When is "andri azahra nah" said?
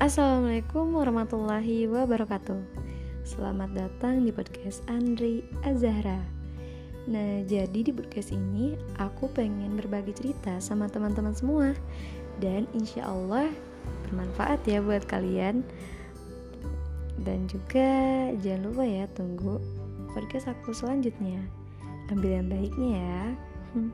4.88-7.44